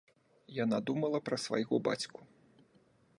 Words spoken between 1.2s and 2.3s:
пра свайго бацьку.